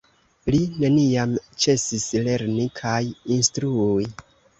Li 0.53 0.59
neniam 0.83 1.35
ĉesis 1.65 2.05
lerni 2.29 2.65
kaj 2.79 3.03
instrui. 3.37 4.09